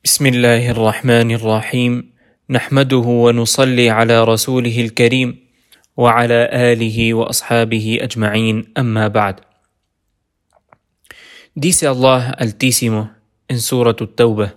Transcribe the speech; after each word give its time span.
بسم 0.00 0.26
الله 0.26 0.70
الرحمن 0.70 1.30
الرحيم. 1.30 1.92
نحمده 2.50 3.06
ونصلي 3.24 3.90
على 3.90 4.24
رسوله 4.24 4.80
الكريم 4.80 5.36
وعلى 5.96 6.40
آله 6.72 7.14
وأصحابه 7.14 7.98
أجمعين. 8.00 8.72
أما 8.80 9.08
بعد. 9.12 9.44
Dice 11.52 11.84
Allah 11.84 12.32
Altísimo 12.32 13.10
en 13.44 13.60
Surah 13.60 13.92
At-Tawbah, 13.92 14.56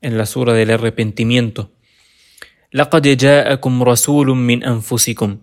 en 0.00 0.16
la 0.16 0.26
Sura 0.26 0.54
del 0.54 0.70
Arrepentimiento, 0.70 1.66
لقد 2.74 3.18
جاءكم 3.18 3.82
رسول 3.82 4.26
من 4.26 4.64
أنفسكم 4.64 5.36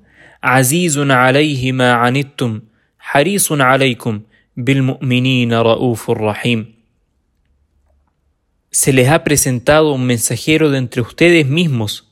عزيز 0.43 0.99
عليه 0.99 1.71
ما 1.71 1.91
عنتم 1.91 2.61
حريص 2.99 3.51
عليكم 3.51 4.21
بالمؤمنين 4.57 5.53
رؤوف 5.53 6.09
رحيم 6.09 6.78
Se 8.71 8.93
les 8.93 9.09
ha 9.09 9.23
presentado 9.23 9.91
un 9.93 10.05
mensajero 10.05 10.69
de 10.69 10.77
entre 10.77 11.01
ustedes 11.01 11.47
mismos. 11.47 12.07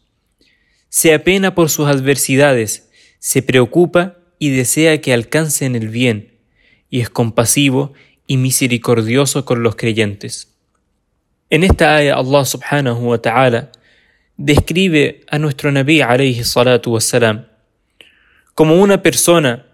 Se 0.89 1.13
apena 1.13 1.53
por 1.53 1.69
sus 1.69 1.87
adversidades, 1.87 2.89
se 3.19 3.41
preocupa 3.41 4.17
y 4.39 4.49
desea 4.49 5.01
que 5.01 5.13
alcancen 5.13 5.75
el 5.75 5.89
bien, 5.89 6.33
y 6.89 7.01
es 7.01 7.09
compasivo 7.09 7.93
y 8.25 8.37
misericordioso 8.37 9.45
con 9.45 9.63
los 9.63 9.75
creyentes. 9.75 10.53
En 11.49 11.63
esta 11.63 11.95
ayah 11.95 12.15
Allah 12.15 12.45
subhanahu 12.45 13.09
wa 13.09 13.21
ta'ala 13.21 13.71
describe 14.35 15.21
a 15.29 15.39
nuestro 15.39 15.71
Nabi 15.71 16.01
alayhi 16.01 16.43
salatu 16.43 16.93
wassalam 16.93 17.47
como 18.53 18.81
una 18.81 19.01
persona 19.01 19.65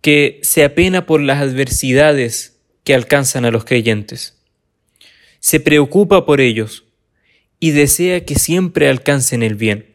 que 0.00 0.40
se 0.42 0.64
apena 0.64 1.06
por 1.06 1.20
las 1.20 1.40
adversidades 1.40 2.58
que 2.82 2.94
alcanzan 2.94 3.44
a 3.44 3.50
los 3.50 3.64
creyentes. 3.64 4.42
Se 5.44 5.60
preocupa 5.60 6.24
por 6.24 6.40
ellos 6.40 6.84
y 7.60 7.72
desea 7.72 8.24
que 8.24 8.34
siempre 8.36 8.88
alcancen 8.88 9.42
el 9.42 9.56
bien. 9.56 9.94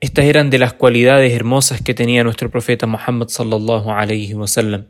Estas 0.00 0.24
eran 0.24 0.48
de 0.48 0.56
las 0.58 0.72
cualidades 0.72 1.30
hermosas 1.34 1.82
que 1.82 1.92
tenía 1.92 2.24
nuestro 2.24 2.50
profeta 2.50 2.86
Muhammad 2.86 3.28
sallallahu 3.28 3.90
alayhi 3.90 4.32
wasallam. 4.32 4.86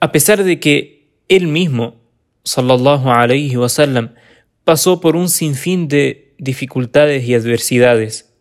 A 0.00 0.10
pesar 0.10 0.42
de 0.42 0.58
que 0.58 1.12
él 1.28 1.46
mismo 1.46 1.94
sallallahu 2.42 3.08
alayhi 3.08 3.56
wasallam 3.56 4.16
pasó 4.64 5.00
por 5.00 5.14
un 5.14 5.28
sinfín 5.28 5.86
de 5.86 6.34
dificultades 6.38 7.22
y 7.22 7.36
adversidades. 7.36 8.34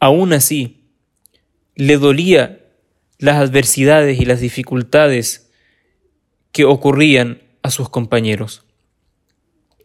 Aún 0.00 0.32
así, 0.32 0.88
le 1.76 1.98
dolía 1.98 2.64
las 3.18 3.36
adversidades 3.36 4.20
y 4.20 4.24
las 4.24 4.40
dificultades 4.40 5.52
que 6.50 6.64
ocurrían 6.64 7.42
sus 7.70 7.88
compañeros. 7.88 8.64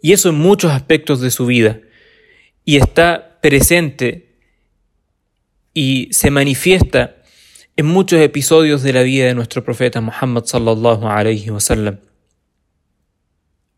Y 0.02 0.14
eso 0.14 0.30
en 0.30 0.36
muchos 0.36 0.72
aspectos 0.72 1.22
de 1.22 1.32
su 1.32 1.46
vida. 1.46 1.80
Y 2.64 2.78
está 2.78 3.40
presente 3.42 4.38
y 5.74 6.10
se 6.12 6.32
manifiesta 6.32 7.18
en 7.76 7.86
muchos 7.86 8.20
episodios 8.22 8.82
de 8.84 8.94
la 8.94 9.04
vida 9.04 9.26
de 9.26 9.36
nuestro 9.36 9.64
profeta 9.64 10.02
Muhammad 10.02 10.46
sallallahu 10.46 11.08
alayhi 11.08 11.50
wasallam. 11.50 12.00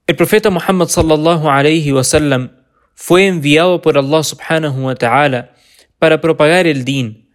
El 0.05 0.16
profeta 0.16 0.50
Muhammad 0.50 0.88
sallallahu 0.88 1.50
alayhi 1.50 1.91
wasallam 1.91 2.52
fue 2.94 3.28
enviado 3.28 3.81
por 3.81 3.97
Allah 3.97 4.23
subhanahu 4.23 4.85
wa 4.85 4.95
ta'ala 4.95 5.53
para 6.00 6.22
propagar 6.22 6.67
el 6.67 6.85
din, 6.85 7.30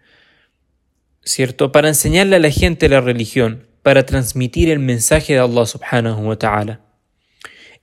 ¿cierto? 1.23 1.73
Para 1.73 1.89
enseñarle 1.89 2.37
a 2.37 2.39
la 2.39 2.51
gente 2.51 2.89
la 2.89 3.01
religión, 3.01 3.67
para 3.83 4.07
transmitir 4.07 4.71
el 4.71 4.79
mensaje 4.79 5.35
de 5.35 5.41
Allah 5.41 5.67
subhanahu 5.67 6.29
wa 6.29 6.37
ta'ala. 6.37 6.81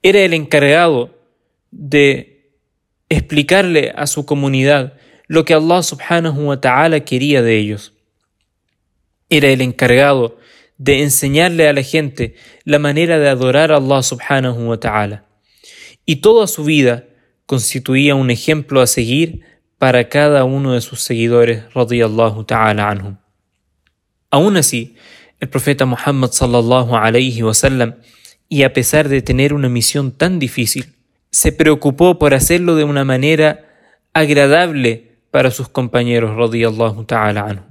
Era 0.02 0.20
el 0.20 0.34
encargado 0.34 1.14
de 1.72 2.54
explicarle 3.10 3.94
a 3.96 4.08
su 4.08 4.26
comunidad 4.26 4.94
lo 5.28 5.46
que 5.46 5.54
Allah 5.54 5.84
subhanahu 5.84 6.48
wa 6.48 6.60
ta'ala 6.60 7.02
quería 7.02 7.42
de 7.42 7.58
ellos. 7.58 7.94
Era 9.30 9.50
el 9.50 9.62
encargado 9.62 10.38
de 10.78 11.04
enseñarle 11.04 11.68
a 11.68 11.74
la 11.74 11.84
gente 11.84 12.36
la 12.64 12.80
manera 12.80 13.20
de 13.20 13.30
adorar 13.30 13.72
a 13.72 13.78
Allah 13.78 14.02
subhanahu 14.02 14.70
wa 14.70 14.80
ta'ala. 14.80 15.26
Y 16.06 16.18
toda 16.18 16.48
su 16.48 16.64
vida 16.64 17.06
constituía 17.46 18.16
un 18.16 18.32
ejemplo 18.32 18.82
a 18.82 18.88
seguir 18.88 19.44
para 19.78 20.10
cada 20.10 20.46
uno 20.46 20.74
de 20.74 20.82
sus 20.82 21.02
seguidores 21.02 21.72
radiyallahu 21.74 22.46
ta'ala 22.46 22.90
anhum. 22.90 23.18
Aún 24.32 24.58
así, 24.58 24.96
el 25.40 25.50
profeta 25.50 25.86
Muhammad 25.86 26.32
sallallahu 26.32 26.96
alayhi 26.96 27.44
wasallam, 27.44 27.96
y 28.50 28.64
a 28.64 28.74
pesar 28.74 29.10
de 29.10 29.22
tener 29.22 29.54
una 29.54 29.70
misión 29.70 30.12
tan 30.12 30.40
difícil, 30.40 30.96
se 31.32 31.52
preocupó 31.52 32.18
por 32.18 32.34
hacerlo 32.34 32.76
de 32.76 32.84
una 32.84 33.06
manera 33.06 33.66
agradable 34.14 35.20
para 35.32 35.52
sus 35.52 35.70
compañeros 35.70 36.36
radiyallahu 36.36 37.06
ta'ala 37.06 37.42
anhum. 37.42 37.66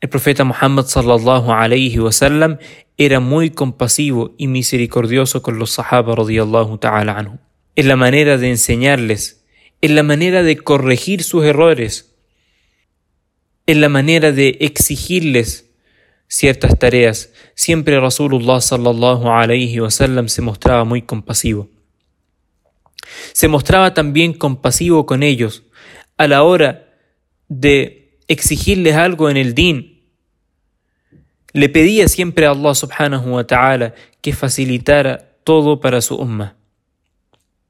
El 0.00 0.08
profeta 0.08 0.44
Muhammad 0.44 0.86
sallallahu 0.86 1.52
alayhi 1.52 1.98
wasallam 1.98 2.58
era 2.96 3.20
muy 3.20 3.50
compasivo 3.50 4.34
y 4.38 4.46
misericordioso 4.46 5.42
con 5.42 5.58
los 5.58 5.70
sahaba 5.72 6.14
radiyallahu 6.16 6.78
ta'ala 6.78 7.18
anhum. 7.18 7.38
En 7.76 7.88
la 7.88 7.96
manera 7.96 8.38
de 8.38 8.48
enseñarles, 8.48 9.44
en 9.82 9.94
la 9.94 10.02
manera 10.02 10.42
de 10.42 10.56
corregir 10.56 11.22
sus 11.22 11.44
errores, 11.44 12.16
en 13.66 13.80
la 13.82 13.88
manera 13.88 14.32
de 14.32 14.56
exigirles 14.60 15.69
ciertas 16.30 16.78
tareas. 16.78 17.30
Siempre 17.54 17.98
Rasulullah 17.98 18.62
sallallahu 18.62 19.28
alayhi 19.28 19.80
wasallam 19.80 20.28
se 20.28 20.40
mostraba 20.40 20.84
muy 20.84 21.02
compasivo. 21.02 21.68
Se 23.32 23.48
mostraba 23.48 23.92
también 23.92 24.32
compasivo 24.32 25.04
con 25.04 25.22
ellos 25.22 25.64
a 26.16 26.26
la 26.26 26.42
hora 26.42 26.86
de 27.48 28.18
exigirles 28.28 28.94
algo 28.94 29.28
en 29.28 29.36
el 29.36 29.54
din. 29.54 30.06
Le 31.52 31.68
pedía 31.68 32.06
siempre 32.06 32.46
a 32.46 32.52
Allah 32.52 32.74
subhanahu 32.74 33.34
wa 33.34 33.44
ta'ala 33.44 33.94
que 34.22 34.32
facilitara 34.32 35.36
todo 35.42 35.80
para 35.80 36.00
su 36.00 36.14
umma. 36.14 36.56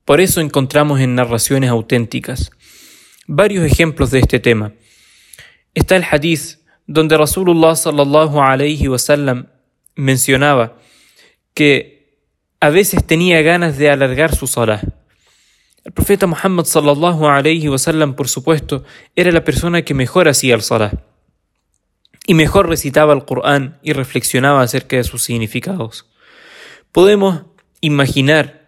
Por 0.04 0.20
eso 0.20 0.40
encontramos 0.40 1.00
en 1.00 1.14
narraciones 1.14 1.70
auténticas 1.70 2.50
varios 3.32 3.64
ejemplos 3.64 4.10
de 4.10 4.18
este 4.18 4.40
tema 4.40 4.72
está 5.72 5.94
el 5.94 6.04
hadith 6.10 6.58
donde 6.90 7.16
Rasulullah 7.16 7.76
sallallahu 7.76 8.40
alayhi 8.40 8.88
wasallam 8.88 9.46
mencionaba 9.94 10.76
que 11.54 12.18
a 12.58 12.68
veces 12.68 13.06
tenía 13.06 13.42
ganas 13.42 13.78
de 13.78 13.90
alargar 13.90 14.34
su 14.34 14.48
salah. 14.48 14.80
El 15.84 15.92
profeta 15.92 16.26
Muhammad 16.26 16.64
sallallahu 16.64 17.28
alayhi 17.28 17.68
wasallam, 17.68 18.14
por 18.14 18.28
supuesto, 18.28 18.82
era 19.14 19.30
la 19.30 19.44
persona 19.44 19.82
que 19.82 19.94
mejor 19.94 20.28
hacía 20.28 20.56
el 20.56 20.62
salah 20.62 20.90
y 22.26 22.34
mejor 22.34 22.68
recitaba 22.68 23.12
el 23.12 23.24
Corán 23.24 23.78
y 23.84 23.92
reflexionaba 23.92 24.60
acerca 24.60 24.96
de 24.96 25.04
sus 25.04 25.22
significados. 25.22 26.10
Podemos 26.90 27.42
imaginar 27.80 28.66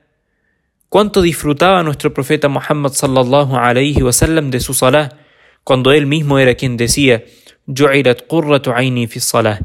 cuánto 0.88 1.22
disfrutaba 1.22 1.82
nuestro 1.82 2.14
profeta 2.14 2.48
Muhammad 2.48 2.92
sallallahu 2.92 3.56
alayhi 3.56 4.00
wasallam 4.00 4.52
de 4.52 4.60
su 4.60 4.74
salah 4.74 5.18
cuando 5.64 5.90
él 5.90 6.06
mismo 6.06 6.38
era 6.38 6.54
quien 6.54 6.76
decía, 6.76 7.24
la 7.66 9.56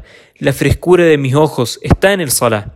frescura 0.52 1.04
de 1.04 1.18
mis 1.18 1.34
ojos 1.34 1.78
está 1.82 2.12
en 2.12 2.20
el 2.20 2.30
salah. 2.30 2.74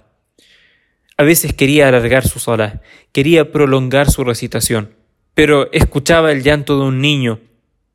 A 1.16 1.22
veces 1.24 1.52
quería 1.52 1.88
alargar 1.88 2.26
su 2.26 2.38
salah, 2.38 2.80
quería 3.12 3.52
prolongar 3.52 4.10
su 4.10 4.24
recitación, 4.24 4.94
pero 5.34 5.70
escuchaba 5.72 6.32
el 6.32 6.42
llanto 6.42 6.78
de 6.78 6.86
un 6.86 7.00
niño 7.00 7.40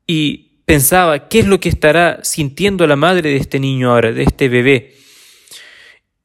y 0.06 0.62
pensaba, 0.64 1.28
¿qué 1.28 1.40
es 1.40 1.46
lo 1.46 1.60
que 1.60 1.68
estará 1.68 2.20
sintiendo 2.22 2.86
la 2.86 2.96
madre 2.96 3.30
de 3.30 3.36
este 3.36 3.60
niño 3.60 3.90
ahora, 3.90 4.12
de 4.12 4.22
este 4.22 4.48
bebé? 4.48 4.94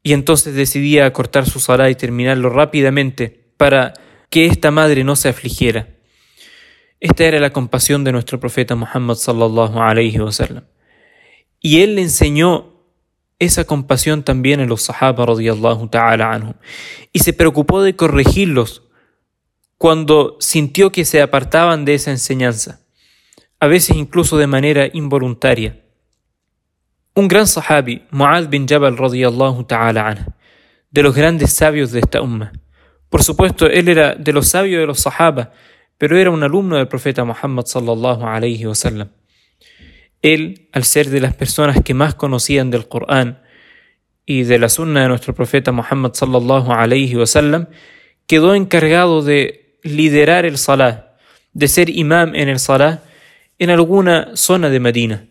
Y 0.03 0.13
entonces 0.13 0.55
decidía 0.55 1.11
cortar 1.13 1.49
su 1.49 1.59
salah 1.59 1.89
y 1.89 1.95
terminarlo 1.95 2.49
rápidamente 2.49 3.51
para 3.57 3.93
que 4.29 4.45
esta 4.45 4.71
madre 4.71 5.03
no 5.03 5.15
se 5.15 5.29
afligiera. 5.29 5.87
Esta 6.99 7.25
era 7.25 7.39
la 7.39 7.51
compasión 7.51 8.03
de 8.03 8.11
nuestro 8.13 8.39
profeta 8.39 8.75
Muhammad 8.75 9.15
sallallahu 9.15 9.79
alayhi 9.79 10.19
wasallam. 10.19 10.63
Y 11.65 11.81
él 11.81 11.95
le 11.95 12.01
enseñó 12.01 12.73
esa 13.39 13.63
compasión 13.63 14.23
también 14.23 14.59
a 14.59 14.65
los 14.65 14.83
sahaba 14.83 15.25
radiyallahu 15.25 15.87
ta'ala 15.87 16.33
anhum. 16.33 16.53
Y 17.13 17.19
se 17.19 17.31
preocupó 17.31 17.81
de 17.81 17.95
corregirlos 17.95 18.83
cuando 19.77 20.35
sintió 20.41 20.91
que 20.91 21.05
se 21.05 21.21
apartaban 21.21 21.85
de 21.85 21.93
esa 21.93 22.11
enseñanza, 22.11 22.81
a 23.61 23.67
veces 23.67 23.95
incluso 23.95 24.37
de 24.37 24.45
manera 24.45 24.89
involuntaria. 24.91 25.81
Un 27.15 27.29
gran 27.29 27.47
sahabi, 27.47 28.03
Mu'adh 28.11 28.49
bin 28.49 28.67
Jabal 28.67 28.97
radiyallahu 28.97 29.63
ta'ala 29.63 30.07
anhu, 30.09 30.33
de 30.91 31.01
los 31.01 31.15
grandes 31.15 31.53
sabios 31.53 31.91
de 31.91 32.01
esta 32.01 32.21
umma. 32.21 32.51
Por 33.09 33.23
supuesto, 33.23 33.67
él 33.67 33.87
era 33.87 34.15
de 34.15 34.33
los 34.33 34.47
sabios 34.47 34.81
de 34.81 34.87
los 34.87 34.99
sahaba, 34.99 35.53
pero 35.97 36.17
era 36.17 36.29
un 36.29 36.43
alumno 36.43 36.75
del 36.75 36.89
profeta 36.89 37.23
Muhammad 37.23 37.65
sallallahu 37.65 38.25
alayhi 38.25 38.65
wasallam. 38.65 39.09
Él, 40.23 40.69
al 40.71 40.85
ser 40.85 41.09
de 41.09 41.19
las 41.19 41.35
personas 41.35 41.81
que 41.83 41.93
más 41.93 42.15
conocían 42.15 42.71
del 42.71 42.87
Corán 42.87 43.43
y 44.25 44.43
de 44.43 44.57
la 44.57 44.69
sunna 44.69 45.03
de 45.03 45.09
nuestro 45.09 45.35
profeta 45.35 45.71
Muhammad 45.71 46.13
sallallahu 46.13 46.71
alayhi 46.71 47.15
wasallam, 47.17 47.67
quedó 48.25 48.55
encargado 48.55 49.21
de 49.21 49.77
liderar 49.83 50.45
el 50.45 50.57
salah, 50.57 51.17
de 51.53 51.67
ser 51.67 51.89
imam 51.89 52.33
en 52.35 52.47
el 52.47 52.59
salah 52.59 53.03
en 53.59 53.69
alguna 53.69 54.35
zona 54.35 54.69
de 54.69 54.79
Medina. 54.79 55.27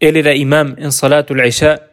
Él 0.00 0.16
era 0.16 0.34
imam 0.34 0.74
en 0.78 0.92
Salatul 0.92 1.44
Isha, 1.44 1.90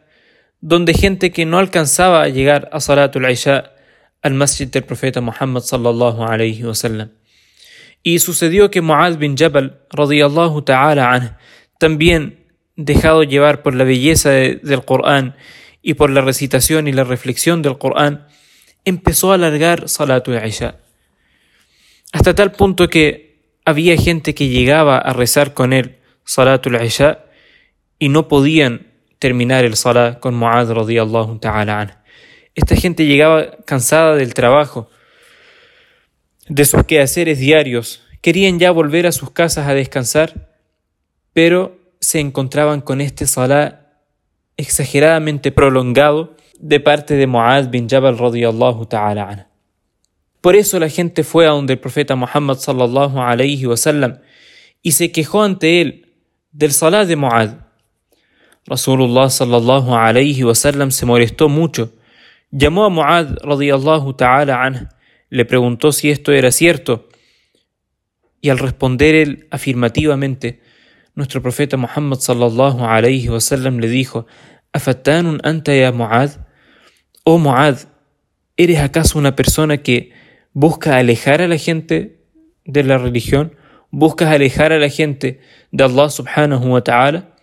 donde 0.60 0.94
gente 0.94 1.30
que 1.30 1.46
no 1.46 1.58
alcanzaba 1.58 2.22
a 2.22 2.28
llegar 2.28 2.68
a 2.72 2.80
Salatul 2.80 3.30
Isha 3.30 3.72
al 4.20 4.34
masjid 4.34 4.68
del 4.68 4.82
profeta 4.82 5.20
Muhammad 5.20 5.62
sallallahu 5.62 6.24
alayhi 6.24 6.64
wasallam. 6.64 7.10
Y 8.06 8.20
sucedió 8.20 8.70
que 8.70 8.82
Mu'adh 8.82 9.18
bin 9.18 9.36
Jabal 9.36 9.80
radiyallahu 9.90 10.62
ta'ala 10.62 11.40
también 11.80 12.46
dejado 12.76 13.24
llevar 13.24 13.62
por 13.62 13.74
la 13.74 13.82
belleza 13.82 14.30
del 14.30 14.84
Corán 14.84 15.34
y 15.82 15.94
por 15.94 16.10
la 16.10 16.20
recitación 16.20 16.86
y 16.86 16.92
la 16.92 17.02
reflexión 17.02 17.62
del 17.62 17.78
Corán, 17.78 18.28
empezó 18.84 19.32
a 19.32 19.34
alargar 19.34 19.88
Salatul 19.88 20.38
Isha. 20.46 20.76
Hasta 22.12 22.32
tal 22.32 22.52
punto 22.52 22.86
que 22.86 23.40
había 23.64 23.96
gente 23.96 24.36
que 24.36 24.50
llegaba 24.50 24.98
a 24.98 25.12
rezar 25.12 25.52
con 25.52 25.72
él 25.72 25.96
Salatul 26.22 26.80
Isha 26.80 27.24
y 27.98 28.08
no 28.08 28.28
podían 28.28 28.86
terminar 29.18 29.64
el 29.64 29.74
Salah 29.74 30.20
con 30.20 30.36
Mu'adh 30.36 30.70
radiyallahu 30.70 31.40
ta'ala 31.40 32.04
Esta 32.54 32.76
gente 32.76 33.04
llegaba 33.04 33.56
cansada 33.66 34.14
del 34.14 34.32
trabajo, 34.32 34.90
de 36.48 36.64
sus 36.64 36.84
quehaceres 36.84 37.38
diarios, 37.38 38.02
querían 38.20 38.58
ya 38.58 38.70
volver 38.70 39.06
a 39.06 39.12
sus 39.12 39.30
casas 39.30 39.68
a 39.68 39.74
descansar, 39.74 40.50
pero 41.32 41.78
se 42.00 42.20
encontraban 42.20 42.80
con 42.80 43.00
este 43.00 43.26
Salah 43.26 43.86
exageradamente 44.56 45.52
prolongado 45.52 46.36
de 46.58 46.80
parte 46.80 47.14
de 47.14 47.26
Mu'adh 47.26 47.70
bin 47.70 47.88
Jabal 47.88 48.16
radiyallahu 48.16 48.86
ta'ala 48.86 49.48
Por 50.40 50.56
eso 50.56 50.78
la 50.78 50.88
gente 50.88 51.24
fue 51.24 51.46
a 51.46 51.50
donde 51.50 51.74
el 51.74 51.80
profeta 51.80 52.16
Muhammad 52.16 52.56
sallallahu 52.56 53.20
alayhi 53.20 53.66
wasallam 53.66 54.18
y 54.82 54.92
se 54.92 55.12
quejó 55.12 55.42
ante 55.42 55.80
él 55.80 56.14
del 56.52 56.72
Salah 56.72 57.04
de 57.04 57.16
Mu'adh. 57.16 57.58
Rasulullah 58.66 59.28
sallallahu 59.28 59.94
alayhi 59.94 60.44
wasallam 60.44 60.90
se 60.90 61.04
molestó 61.04 61.48
mucho. 61.48 61.92
Llamó 62.50 62.84
a 62.84 62.88
Mu'adh 62.90 63.36
radiyallahu 63.42 64.14
ta'ala 64.14 64.95
le 65.36 65.44
preguntó 65.44 65.92
si 65.92 66.10
esto 66.10 66.32
era 66.32 66.50
cierto. 66.50 67.10
Y 68.40 68.48
al 68.48 68.58
responder 68.58 69.14
él 69.14 69.46
afirmativamente, 69.50 70.62
nuestro 71.14 71.42
profeta 71.42 71.76
Muhammad 71.76 72.20
sallallahu 72.20 72.86
alayhi 72.86 73.28
wasallam 73.28 73.78
le 73.78 73.88
dijo: 73.90 74.26
¿Afattanun 74.72 75.40
anta 75.44 75.74
ya 75.74 75.92
Mu'adh? 75.92 76.38
Oh 77.24 77.36
Mu'adh, 77.36 77.80
¿eres 78.56 78.78
acaso 78.78 79.18
una 79.18 79.36
persona 79.36 79.82
que 79.82 80.12
busca 80.54 80.96
alejar 80.96 81.42
a 81.42 81.48
la 81.48 81.58
gente 81.58 82.24
de 82.64 82.82
la 82.82 82.96
religión? 82.96 83.54
¿Buscas 83.90 84.30
alejar 84.30 84.72
a 84.72 84.78
la 84.78 84.88
gente 84.88 85.40
de 85.70 85.84
Allah 85.84 86.08
subhanahu 86.08 86.72
wa 86.72 86.82
ta'ala? 86.82 87.35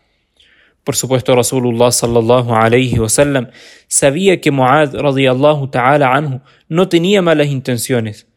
Por 0.84 0.96
supuesto, 0.96 1.36
Rasulullah 1.36 1.92
sallallahu 1.92 2.54
alayhi 2.54 3.00
wasallam 3.00 3.50
sabía 3.88 4.42
que 4.42 4.52
Mu'adh 4.52 4.94
radiyallahu 4.94 5.70
ta'ala 5.70 6.14
anhu 6.14 6.42
no 6.68 6.90
tenía 6.90 7.22
malas 7.22 7.48
intenciones, 7.48 8.28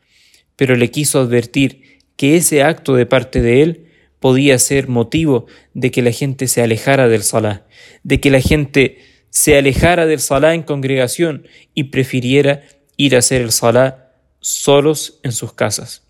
pero 0.54 0.76
le 0.76 0.90
quiso 0.90 1.20
advertir 1.20 2.00
que 2.16 2.36
ese 2.36 2.62
acto 2.62 2.94
de 2.94 3.04
parte 3.04 3.42
de 3.42 3.62
él 3.62 3.86
podía 4.20 4.58
ser 4.58 4.88
motivo 4.88 5.46
de 5.74 5.90
que 5.90 6.02
la 6.02 6.12
gente 6.12 6.46
se 6.46 6.62
alejara 6.62 7.08
del 7.08 7.22
salah, 7.22 7.66
de 8.04 8.20
que 8.20 8.30
la 8.30 8.40
gente 8.40 8.98
se 9.30 9.58
alejara 9.58 10.06
del 10.06 10.20
salah 10.20 10.54
en 10.54 10.62
congregación 10.62 11.46
y 11.74 11.84
prefiriera 11.84 12.62
ir 12.96 13.16
a 13.16 13.18
hacer 13.18 13.42
el 13.42 13.50
salah 13.50 14.12
solos 14.40 15.18
en 15.24 15.32
sus 15.32 15.52
casas. 15.52 16.05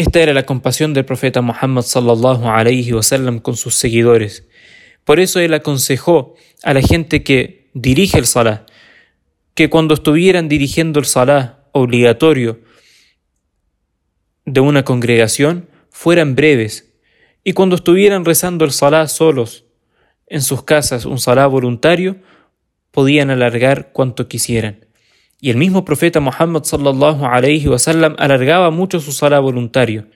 Esta 0.00 0.20
era 0.20 0.32
la 0.32 0.46
compasión 0.46 0.94
del 0.94 1.04
profeta 1.04 1.42
Muhammad 1.42 1.82
sallallahu 1.82 2.48
alayhi 2.48 2.94
wasallam 2.94 3.38
con 3.38 3.54
sus 3.54 3.74
seguidores. 3.74 4.48
Por 5.04 5.20
eso 5.20 5.40
él 5.40 5.52
aconsejó 5.52 6.36
a 6.62 6.72
la 6.72 6.80
gente 6.80 7.22
que 7.22 7.68
dirige 7.74 8.16
el 8.16 8.24
salah 8.24 8.64
que 9.52 9.68
cuando 9.68 9.92
estuvieran 9.92 10.48
dirigiendo 10.48 11.00
el 11.00 11.04
salah 11.04 11.66
obligatorio 11.72 12.60
de 14.46 14.60
una 14.60 14.86
congregación 14.86 15.68
fueran 15.90 16.34
breves 16.34 16.94
y 17.44 17.52
cuando 17.52 17.76
estuvieran 17.76 18.24
rezando 18.24 18.64
el 18.64 18.72
salah 18.72 19.06
solos 19.06 19.66
en 20.28 20.40
sus 20.40 20.62
casas, 20.62 21.04
un 21.04 21.18
salah 21.18 21.46
voluntario, 21.46 22.16
podían 22.90 23.28
alargar 23.28 23.92
cuanto 23.92 24.28
quisieran. 24.28 24.86
Y 25.40 25.50
el 25.50 25.56
mismo 25.56 25.84
profeta 25.84 26.20
Muhammad 26.20 26.64
sallallahu 26.64 27.24
alayhi 27.24 27.68
wasallam 27.68 28.14
alargaba 28.18 28.70
mucho 28.70 29.00
su 29.00 29.12
sala 29.12 29.40
voluntario. 29.40 30.06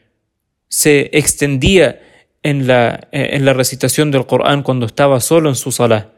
Se 0.69 1.11
extendía 1.13 2.01
en 2.43 2.67
la, 2.67 3.09
en 3.11 3.45
la 3.45 3.55
recitación 3.55 4.11
del 4.11 4.27
Corán 4.27 4.63
cuando 4.63 4.85
estaba 4.85 5.21
solo 5.21 5.49
en 5.49 5.55
su 5.55 5.73
sala, 5.73 6.13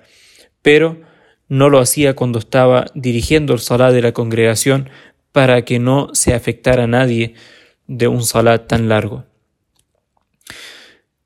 pero 0.60 1.00
no 1.48 1.68
lo 1.68 1.78
hacía 1.78 2.16
cuando 2.16 2.40
estaba 2.40 2.86
dirigiendo 2.94 3.54
el 3.54 3.60
salá 3.60 3.92
de 3.92 4.02
la 4.02 4.12
congregación 4.12 4.90
para 5.30 5.64
que 5.64 5.78
no 5.78 6.08
se 6.12 6.34
afectara 6.34 6.84
a 6.84 6.88
nadie 6.88 7.34
de 7.86 8.08
un 8.08 8.24
salá 8.24 8.66
tan 8.66 8.88
largo. 8.88 9.24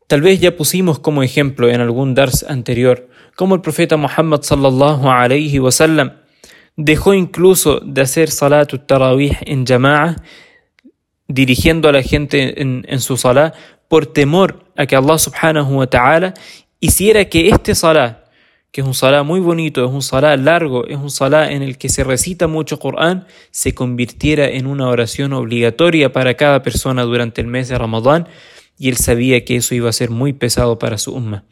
Tal 0.06 0.20
vez 0.20 0.40
ya 0.40 0.56
pusimos 0.56 0.98
como 0.98 1.22
ejemplo 1.22 1.70
en 1.70 1.80
algún 1.80 2.14
dars 2.14 2.44
anterior 2.48 3.08
cómo 3.36 3.54
el 3.54 3.60
profeta 3.60 3.96
Muhammad 3.96 4.42
sallallahu 4.42 5.08
alayhi 5.08 5.60
wasallam 5.60 6.14
dejó 6.76 7.14
incluso 7.14 7.80
de 7.80 8.02
hacer 8.02 8.30
salat 8.30 8.72
tarawih 8.86 9.36
en 9.42 9.66
jama'a, 9.66 10.16
dirigiendo 11.28 11.88
a 11.88 11.92
la 11.92 12.02
gente 12.02 12.60
en, 12.60 13.00
su 13.00 13.16
salah, 13.16 13.52
por 13.88 14.06
temor 14.06 14.64
a 14.76 14.86
que 14.86 14.96
Allah 14.96 15.18
subhanahu 15.18 15.78
wa 15.78 15.86
ta'ala 15.86 16.34
hiciera 16.80 17.24
que 17.26 17.48
este 17.48 17.74
salah, 17.74 18.24
que 18.72 18.80
es 18.80 18.86
un 18.86 18.94
salah 18.94 19.22
muy 19.22 19.40
bonito, 19.40 19.84
es 19.84 19.90
un 19.90 20.02
salah 20.02 20.36
largo, 20.36 20.86
es 20.86 20.96
un 20.96 21.10
salah 21.10 21.52
en 21.52 21.62
el 21.62 21.76
que 21.78 21.88
se 21.88 22.04
recita 22.04 22.46
mucho 22.46 22.78
Corán, 22.78 23.26
se 23.50 23.74
convirtiera 23.74 24.48
en 24.48 24.66
una 24.66 24.88
oración 24.88 25.32
obligatoria 25.32 26.12
para 26.12 26.34
cada 26.34 26.62
persona 26.62 27.02
durante 27.02 27.40
el 27.40 27.46
mes 27.46 27.68
de 27.68 27.78
Ramadán, 27.78 28.28
y 28.78 28.88
él 28.88 28.96
sabía 28.96 29.44
que 29.44 29.56
eso 29.56 29.74
iba 29.74 29.90
a 29.90 29.92
ser 29.92 30.10
muy 30.10 30.32
pesado 30.32 30.78
para 30.78 30.98
su 30.98 31.12
umma. 31.12 31.44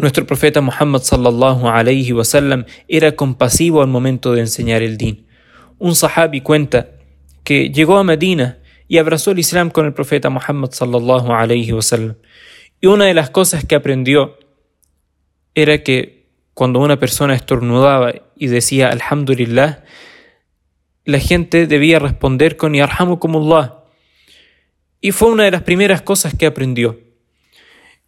Nuestro 0.00 0.24
profeta 0.24 0.62
Muhammad 0.62 1.02
sallallahu 1.02 1.68
alayhi 1.68 2.14
wasallam 2.14 2.64
era 2.88 3.12
compasivo 3.12 3.82
al 3.82 3.88
momento 3.88 4.32
de 4.32 4.40
enseñar 4.40 4.80
el 4.80 4.96
din. 4.96 5.26
Un 5.78 5.94
sahabi 5.94 6.40
cuenta 6.40 6.88
que 7.44 7.68
llegó 7.68 7.98
a 7.98 8.04
Medina 8.04 8.60
y 8.88 8.96
abrazó 8.96 9.32
el 9.32 9.40
Islam 9.40 9.68
con 9.68 9.84
el 9.84 9.92
profeta 9.92 10.30
Muhammad 10.30 10.70
sallallahu 10.70 11.32
alayhi 11.32 11.72
wasallam. 11.72 12.16
Y 12.80 12.86
una 12.86 13.04
de 13.04 13.12
las 13.12 13.28
cosas 13.28 13.66
que 13.66 13.74
aprendió 13.74 14.38
era 15.54 15.82
que 15.82 16.30
cuando 16.54 16.80
una 16.80 16.98
persona 16.98 17.34
estornudaba 17.34 18.14
y 18.36 18.46
decía 18.46 18.88
Alhamdulillah, 18.88 19.84
la 21.04 21.18
gente 21.18 21.66
debía 21.66 21.98
responder 21.98 22.56
con 22.56 22.72
Yarhamukumullah. 22.72 23.84
Y 25.02 25.12
fue 25.12 25.28
una 25.28 25.44
de 25.44 25.50
las 25.50 25.62
primeras 25.62 26.00
cosas 26.00 26.34
que 26.34 26.46
aprendió. 26.46 26.98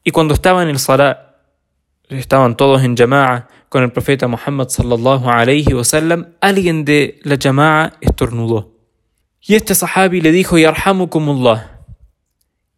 Y 0.05 0.11
cuando 0.11 0.33
estaba 0.33 0.63
en 0.63 0.71
el 0.71 0.79
salat 0.79 1.32
estaban 2.19 2.57
todos 2.57 2.83
en 2.83 2.97
jama'a 2.97 3.49
con 3.69 3.83
el 3.83 3.93
profeta 3.93 4.29
Muhammad 4.29 4.69
sallallahu 4.69 5.29
alayhi 5.29 5.73
wasallam, 5.73 6.35
alguien 6.41 6.85
de 6.85 7.21
la 7.23 7.37
jama'a 7.41 7.95
estornudó. 8.01 8.73
Y 9.41 9.55
este 9.55 9.75
sahabi 9.75 10.21
le 10.21 10.31
dijo, 10.31 10.59
Yarhamukumullah. 10.59 11.81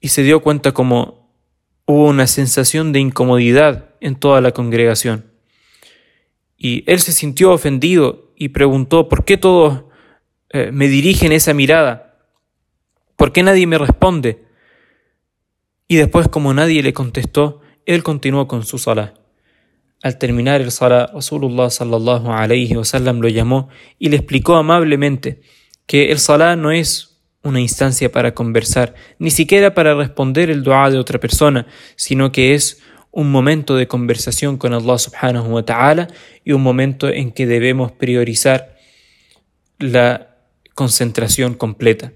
Y 0.01 0.09
se 0.09 0.23
dio 0.23 0.41
cuenta 0.41 0.73
como 0.73 1.31
hubo 1.87 2.07
una 2.09 2.27
sensación 2.27 2.93
de 2.93 3.01
incomodidad 3.01 3.91
en 4.01 4.17
toda 4.17 4.41
la 4.41 4.53
congregación. 4.53 5.31
Y 6.57 6.85
él 6.91 7.01
se 7.01 7.13
sintió 7.13 7.53
ofendido 7.53 8.33
y 8.37 8.51
preguntó, 8.51 9.09
¿por 9.09 9.25
qué 9.25 9.37
todos 9.37 9.85
eh, 10.51 10.71
me 10.73 10.89
dirigen 10.89 11.33
esa 11.33 11.53
mirada? 11.53 12.19
¿Por 13.17 13.33
qué 13.33 13.43
nadie 13.43 13.67
me 13.67 13.79
responde? 13.79 14.45
Y 15.89 15.97
después, 15.97 16.29
como 16.29 16.55
nadie 16.55 16.83
le 16.83 16.95
contestó, 16.95 17.61
él 17.85 18.03
continuó 18.03 18.49
con 18.49 18.65
su 18.65 18.79
salah. 18.79 19.15
Al 20.05 20.19
terminar 20.19 20.61
el 20.61 20.71
Salah, 20.71 21.07
Rasulullah 21.15 21.71
sallallahu 21.71 22.31
alayhi 22.31 22.77
wasallam 22.77 23.21
lo 23.21 23.29
llamó 23.31 23.71
y 23.99 24.11
le 24.11 24.17
explicó 24.17 24.57
amablemente 24.57 25.41
que 25.87 26.13
el 26.13 26.19
Salah 26.19 26.57
no 26.57 26.73
es 26.73 27.23
una 27.43 27.59
instancia 27.59 28.13
para 28.13 28.35
conversar, 28.35 28.95
ni 29.19 29.31
siquiera 29.31 29.73
para 29.73 29.95
responder 29.95 30.51
el 30.51 30.63
dua 30.63 30.91
de 30.91 30.99
otra 30.99 31.19
persona, 31.19 31.67
sino 31.97 32.33
que 32.33 32.53
es 32.53 32.83
un 33.13 33.33
momento 33.33 33.77
de 33.77 33.89
conversación 33.89 34.59
con 34.59 34.75
Allah 34.75 34.99
subhanahu 34.99 35.55
wa 35.55 35.65
ta'ala 35.65 36.09
y 36.45 36.53
un 36.53 36.61
momento 36.61 37.09
en 37.09 37.33
que 37.33 37.47
debemos 37.47 37.91
priorizar 37.91 38.77
la 39.79 40.37
concentración 40.75 41.55
completa. 41.55 42.13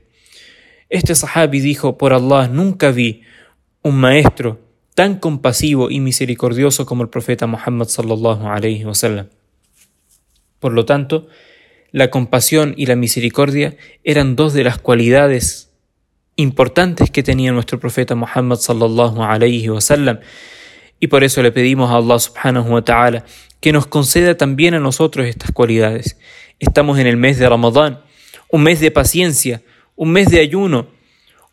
Este 0.90 1.14
sahabi 1.14 1.60
dijo, 1.60 1.96
por 1.96 2.12
Allah, 2.12 2.48
nunca 2.48 2.90
vi 2.90 3.22
un 3.80 3.96
maestro 3.96 4.67
tan 4.98 5.20
compasivo 5.20 5.92
y 5.92 6.00
misericordioso 6.00 6.84
como 6.84 7.04
el 7.04 7.08
profeta 7.08 7.46
Muhammad 7.46 7.86
sallallahu 7.86 8.48
alayhi. 8.48 8.84
Por 10.58 10.72
lo 10.72 10.86
tanto, 10.86 11.28
la 11.92 12.10
compasión 12.10 12.74
y 12.76 12.86
la 12.86 12.96
misericordia 12.96 13.76
eran 14.02 14.34
dos 14.34 14.54
de 14.54 14.64
las 14.64 14.78
cualidades 14.78 15.70
importantes 16.34 17.12
que 17.12 17.22
tenía 17.22 17.52
nuestro 17.52 17.78
profeta 17.78 18.16
Muhammad 18.16 18.56
sallallahu 18.56 19.22
alayhi. 19.22 19.68
Y 20.98 21.06
por 21.06 21.22
eso 21.22 21.44
le 21.44 21.52
pedimos 21.52 21.92
a 21.92 21.98
Allah 21.98 22.18
subhanahu 22.18 22.68
wa 22.68 23.24
que 23.60 23.72
nos 23.72 23.86
conceda 23.86 24.36
también 24.36 24.74
a 24.74 24.80
nosotros 24.80 25.28
estas 25.28 25.52
cualidades. 25.52 26.18
Estamos 26.58 26.98
en 26.98 27.06
el 27.06 27.16
mes 27.16 27.38
de 27.38 27.48
Ramadán, 27.48 28.00
un 28.50 28.64
mes 28.64 28.80
de 28.80 28.90
paciencia, 28.90 29.62
un 29.94 30.10
mes 30.10 30.28
de 30.28 30.40
ayuno, 30.40 30.88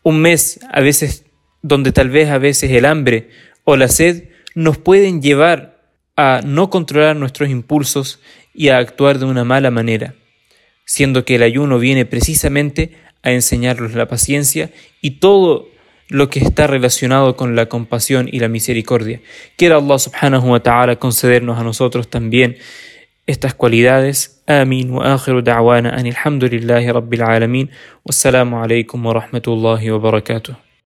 un 0.02 0.20
mes 0.20 0.58
a 0.68 0.80
veces 0.80 1.25
donde 1.66 1.92
tal 1.92 2.10
vez 2.10 2.30
a 2.30 2.38
veces 2.38 2.70
el 2.70 2.84
hambre 2.84 3.28
o 3.64 3.76
la 3.76 3.88
sed 3.88 4.24
nos 4.54 4.78
pueden 4.78 5.20
llevar 5.20 5.80
a 6.16 6.40
no 6.44 6.70
controlar 6.70 7.16
nuestros 7.16 7.50
impulsos 7.50 8.20
y 8.54 8.68
a 8.68 8.78
actuar 8.78 9.18
de 9.18 9.26
una 9.26 9.44
mala 9.44 9.70
manera, 9.70 10.14
siendo 10.84 11.24
que 11.24 11.34
el 11.34 11.42
ayuno 11.42 11.78
viene 11.78 12.06
precisamente 12.06 12.96
a 13.22 13.32
enseñarnos 13.32 13.94
la 13.94 14.08
paciencia 14.08 14.70
y 15.02 15.18
todo 15.18 15.68
lo 16.08 16.30
que 16.30 16.38
está 16.38 16.66
relacionado 16.66 17.36
con 17.36 17.56
la 17.56 17.66
compasión 17.66 18.28
y 18.30 18.38
la 18.38 18.48
misericordia. 18.48 19.20
Quiera 19.56 19.76
Allah 19.76 19.98
subhanahu 19.98 20.52
wa 20.52 20.60
ta'ala 20.60 20.96
concedernos 20.96 21.58
a 21.58 21.64
nosotros 21.64 22.08
también 22.08 22.56
estas 23.26 23.54
cualidades. 23.54 24.42
Amin 24.46 24.92
wa 24.92 25.14
akhiru 25.14 25.42
da'wana 25.42 25.90
an 25.90 26.06
alhamdulillahi 26.06 26.92
rabbil 26.92 27.22
alamin. 27.22 27.70
Wassalamu 28.04 28.62
alaikum 28.62 29.04
wa 29.04 29.14
rahmatullahi 29.14 29.90
wa 29.90 29.98
barakatuh. 29.98 30.65